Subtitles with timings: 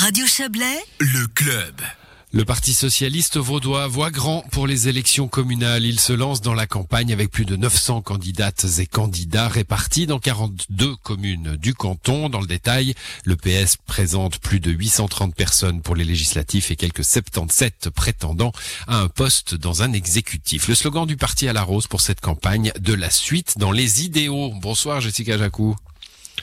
[0.00, 1.74] Radio Chablais, le club.
[2.30, 5.84] Le Parti socialiste vaudois voit grand pour les élections communales.
[5.84, 10.20] Il se lance dans la campagne avec plus de 900 candidates et candidats répartis dans
[10.20, 12.28] 42 communes du canton.
[12.28, 17.02] Dans le détail, le PS présente plus de 830 personnes pour les législatifs et quelques
[17.02, 18.52] 77 prétendants
[18.86, 20.68] à un poste dans un exécutif.
[20.68, 24.04] Le slogan du parti à la rose pour cette campagne, de la suite dans les
[24.04, 24.52] idéaux.
[24.60, 25.74] Bonsoir Jessica Jacou.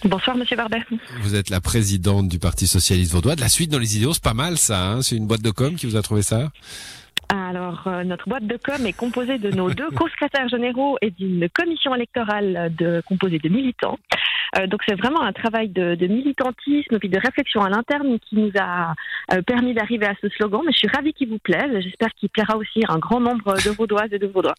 [0.05, 0.83] Bonsoir Monsieur Barbet.
[1.21, 3.35] Vous êtes la présidente du Parti Socialiste Vaudois.
[3.35, 4.79] De la suite dans les idéaux, c'est pas mal ça.
[4.79, 6.51] Hein c'est une boîte de com qui vous a trouvé ça?
[7.29, 11.49] Alors, euh, notre boîte de com est composée de nos deux co-secrétaires généraux et d'une
[11.49, 13.97] commission électorale de, composée de militants.
[14.59, 18.35] Euh, donc, c'est vraiment un travail de, de militantisme et de réflexion à l'interne qui
[18.35, 18.93] nous a
[19.33, 20.61] euh, permis d'arriver à ce slogan.
[20.67, 21.81] Mais je suis ravie qu'il vous plaise.
[21.81, 24.53] J'espère qu'il plaira aussi à un grand nombre de Vaudoises et de Vaudois.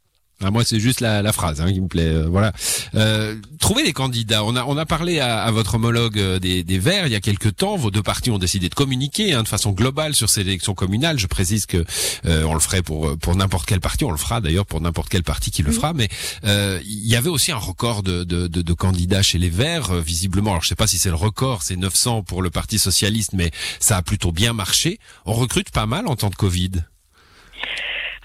[0.45, 2.03] Ah, moi, c'est juste la, la phrase hein, qui me plaît.
[2.09, 2.53] Euh, voilà.
[2.95, 4.45] Euh, trouver des candidats.
[4.45, 7.17] On a on a parlé à, à votre homologue euh, des, des Verts il y
[7.17, 7.77] a quelques temps.
[7.77, 11.19] Vos deux partis ont décidé de communiquer hein, de façon globale sur ces élections communales.
[11.19, 11.83] Je précise que
[12.27, 14.05] euh, on le ferait pour pour n'importe quel parti.
[14.05, 15.95] On le fera d'ailleurs pour n'importe quel parti qui le fera.
[15.95, 16.09] Mais
[16.45, 20.51] il y avait aussi un record de, de, de, de candidats chez les Verts, visiblement.
[20.51, 23.51] Alors je sais pas si c'est le record, c'est 900 pour le Parti socialiste, mais
[23.81, 24.99] ça a plutôt bien marché.
[25.25, 26.73] On recrute pas mal en temps de Covid.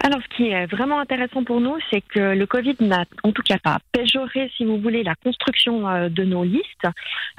[0.03, 3.43] Alors, ce qui est vraiment intéressant pour nous, c'est que le Covid n'a en tout
[3.43, 6.87] cas pas péjoré, si vous voulez, la construction euh, de nos listes,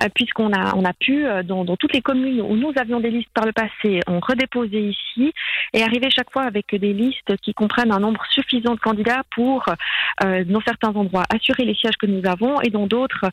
[0.01, 3.01] euh, puisqu'on a, on a pu, euh, dans, dans, toutes les communes où nous avions
[3.01, 5.33] des listes par le passé, on redéposait ici
[5.73, 9.65] et arriver chaque fois avec des listes qui comprennent un nombre suffisant de candidats pour,
[10.21, 13.25] dans certains endroits, assurer les sièges que nous avons et dans d'autres,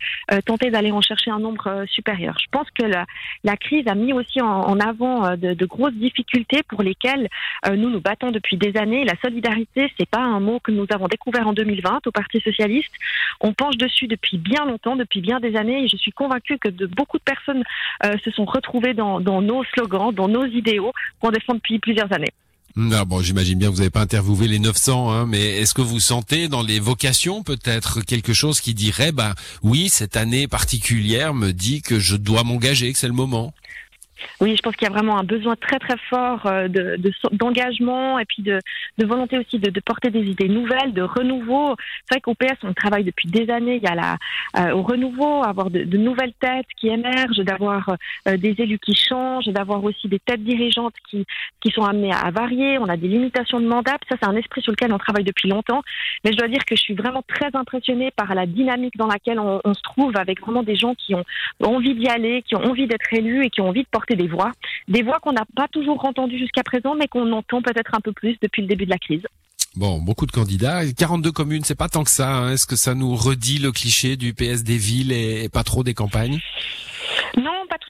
[0.45, 2.37] tenter d'aller en chercher un nombre supérieur.
[2.39, 6.63] Je pense que la, crise a mis aussi en, en avant de, de, grosses difficultés
[6.63, 7.27] pour lesquelles
[7.69, 9.03] nous nous battons depuis des années.
[9.21, 12.91] Solidarité, c'est pas un mot que nous avons découvert en 2020 au Parti socialiste.
[13.41, 16.69] On penche dessus depuis bien longtemps, depuis bien des années, et je suis convaincue que
[16.69, 17.63] de beaucoup de personnes
[18.05, 22.33] euh, se sont retrouvées dans, nos slogans, dans nos idéaux qu'on défend depuis plusieurs années.
[22.75, 25.81] Non, bon, j'imagine bien que vous n'avez pas interviewé les 900, hein, mais est-ce que
[25.81, 31.33] vous sentez dans les vocations peut-être quelque chose qui dirait, bah oui, cette année particulière
[31.33, 33.53] me dit que je dois m'engager, que c'est le moment?
[34.41, 36.97] Oui, je pense qu'il y a vraiment un besoin très très fort euh, de,
[37.31, 38.59] d'engagement et puis de,
[38.97, 41.75] de volonté aussi de, de, porter des idées nouvelles, de renouveau.
[42.05, 43.77] C'est vrai qu'au PS, on travaille depuis des années.
[43.77, 44.17] Il y a la,
[44.57, 47.95] euh, au renouveau, avoir de, de, nouvelles têtes qui émergent, d'avoir
[48.27, 51.25] euh, des élus qui changent, d'avoir aussi des têtes dirigeantes qui,
[51.61, 52.77] qui sont amenées à, varier.
[52.79, 53.97] On a des limitations de mandat.
[54.09, 55.81] Ça, c'est un esprit sur lequel on travaille depuis longtemps.
[56.23, 59.39] Mais je dois dire que je suis vraiment très impressionnée par la dynamique dans laquelle
[59.39, 61.25] on, on se trouve avec vraiment des gens qui ont
[61.63, 64.27] envie d'y aller, qui ont envie d'être élus et qui ont envie de porter des
[64.27, 64.51] voix,
[64.87, 68.11] des voix qu'on n'a pas toujours entendues jusqu'à présent, mais qu'on entend peut-être un peu
[68.11, 69.23] plus depuis le début de la crise.
[69.75, 72.29] Bon, beaucoup de candidats, 42 communes, c'est pas tant que ça.
[72.29, 72.53] Hein.
[72.53, 75.93] Est-ce que ça nous redit le cliché du PS des villes et pas trop des
[75.93, 76.39] campagnes?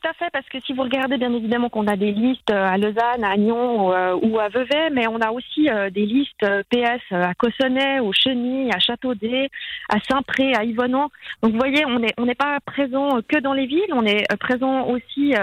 [0.09, 2.77] À fait, parce que si vous regardez bien évidemment qu'on a des listes euh, à
[2.77, 7.01] Lausanne, à Nyon euh, ou à Vevey, mais on a aussi euh, des listes PS
[7.11, 9.49] à Cossonay, au Chenilles, à Châteaudet,
[9.89, 10.93] à Saint-Pré, à Yvonne.
[11.43, 14.25] Donc vous voyez, on n'est on n'est pas présent que dans les villes, on est
[14.39, 15.33] présent aussi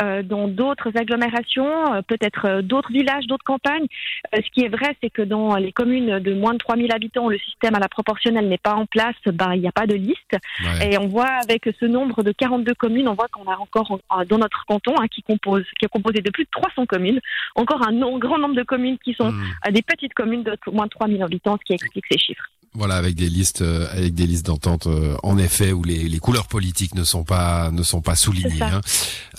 [0.00, 3.86] dans d'autres agglomérations, peut-être d'autres villages, d'autres campagnes.
[4.32, 7.38] Ce qui est vrai, c'est que dans les communes de moins de 3000 habitants, le
[7.38, 10.36] système à la proportionnelle n'est pas en place, ben, il n'y a pas de liste.
[10.82, 13.98] Et on voit avec ce nombre de 42 communes, on voit qu'on a encore
[14.28, 17.20] dans notre canton, hein, qui compose, qui est composé de plus de 300 communes,
[17.54, 19.72] encore un, grand nombre de communes qui sont mmh.
[19.72, 22.48] des petites communes de moins de 3000 habitants, ce qui explique ces chiffres.
[22.76, 26.18] Voilà, avec des listes, euh, avec des listes d'entente, euh, en effet, où les, les,
[26.18, 28.62] couleurs politiques ne sont pas, ne sont pas soulignées.
[28.62, 28.80] Hein.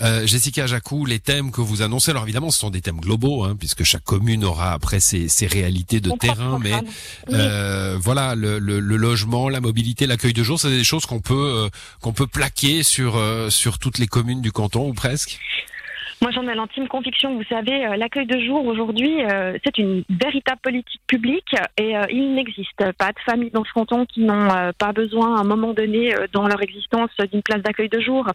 [0.00, 3.44] Euh, Jessica Jacou, les thèmes que vous annoncez, alors évidemment, ce sont des thèmes globaux,
[3.44, 6.72] hein, puisque chaque commune aura après ses, ses réalités de terrain, mais
[7.30, 11.20] euh, voilà, le, le, le, logement, la mobilité, l'accueil de jour, c'est des choses qu'on
[11.20, 11.68] peut,
[12.00, 15.38] qu'on peut plaquer sur, sur toutes les communes du canton ou presque?
[16.22, 17.36] Moi, j'en ai l'intime conviction.
[17.36, 22.04] Vous savez, euh, l'accueil de jour aujourd'hui, euh, c'est une véritable politique publique et euh,
[22.10, 25.74] il n'existe pas de familles dans ce canton qui n'ont pas besoin à un moment
[25.74, 28.26] donné dans leur existence d'une place d'accueil de jour.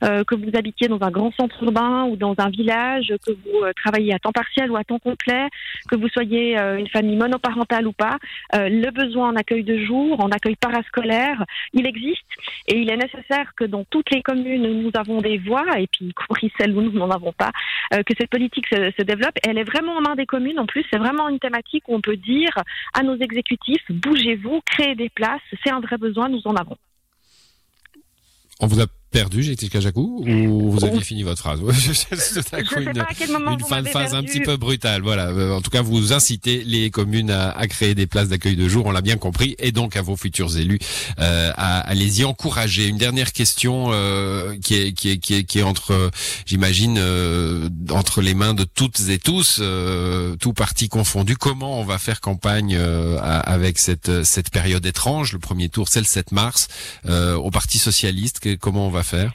[0.00, 4.14] que vous habitiez dans un grand centre urbain ou dans un village, que vous travaillez
[4.14, 5.48] à temps partiel ou à temps complet,
[5.90, 8.16] que vous soyez une famille monoparentale ou pas,
[8.52, 12.26] le besoin en accueil de jour, en accueil parascolaire, il existe
[12.68, 16.06] et il est nécessaire que dans toutes les communes nous avons des voies et puis
[16.06, 17.52] y compris celles où nous n'en avons pas,
[17.94, 19.38] euh, que cette politique se, se, développe.
[19.46, 20.58] elle est vraiment en main des communes.
[20.58, 22.52] En plus, c'est vraiment une thématique où on peut dire
[22.94, 25.40] à nos exécutifs bougez-vous, créez des places.
[25.64, 26.76] C'est un vrai besoin, nous en avons.
[28.60, 32.16] On vous a perdu, Jessica Jacou, ou vous aviez fini votre phrase Je sais
[32.78, 35.02] une, pas à quel moment une fin de phase un petit peu brutale.
[35.02, 35.28] Voilà.
[35.28, 38.68] Euh, en tout cas, vous incitez les communes à, à créer des places d'accueil de
[38.68, 40.78] jour, on l'a bien compris, et donc à vos futurs élus
[41.18, 42.86] euh, à, à, les y encourager.
[42.86, 46.10] Une dernière question euh, qui, est, qui, est, qui, est, qui est entre,
[46.44, 51.36] j'imagine, euh, entre les mains de toutes et tous, euh, tout parti confondu.
[51.36, 56.06] Comment on va faire campagne avec cette, cette période étrange Le premier tour, c'est le
[56.06, 56.68] 7 mars,
[57.08, 58.56] au Parti socialiste.
[58.58, 59.32] Comment on va faire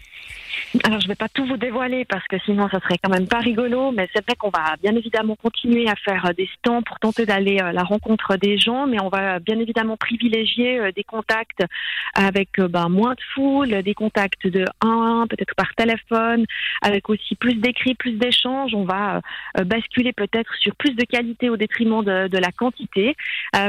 [0.85, 3.27] alors, je ne vais pas tout vous dévoiler parce que sinon, ça serait quand même
[3.27, 3.91] pas rigolo.
[3.91, 7.25] Mais c'est vrai qu'on va bien évidemment continuer à faire euh, des stands pour tenter
[7.25, 11.63] d'aller à la rencontre des gens, mais on va bien évidemment privilégier euh, des contacts
[12.13, 16.45] avec euh, ben, moins de foule, des contacts de 1 peut-être par téléphone,
[16.81, 18.73] avec aussi plus d'écrits, plus d'échanges.
[18.73, 19.21] On va
[19.65, 23.15] basculer peut-être sur plus de qualité au détriment de, de la quantité.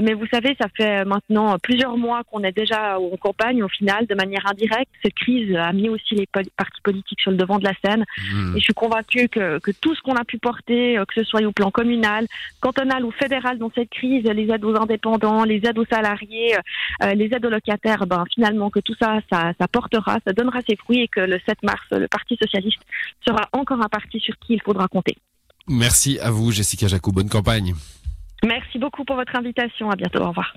[0.02, 3.62] mais vous savez, ça fait maintenant plusieurs mois qu'on est déjà en campagne.
[3.62, 7.36] Au final, de manière indirecte, cette crise a mis aussi les partis politique sur le
[7.36, 8.04] devant de la scène.
[8.32, 8.56] Mmh.
[8.56, 11.24] Et je suis convaincue que, que tout ce qu'on a pu porter, euh, que ce
[11.24, 12.26] soit au plan communal,
[12.60, 16.54] cantonal ou fédéral dans cette crise, les aides aux indépendants, les aides aux salariés,
[17.02, 20.60] euh, les aides aux locataires, ben, finalement que tout ça, ça, ça portera, ça donnera
[20.68, 22.82] ses fruits et que le 7 mars, le Parti socialiste
[23.26, 25.16] sera encore un parti sur qui il faudra compter.
[25.68, 27.12] Merci à vous, Jessica Jacou.
[27.12, 27.74] Bonne campagne.
[28.44, 29.90] Merci beaucoup pour votre invitation.
[29.90, 30.20] À bientôt.
[30.20, 30.54] Au revoir.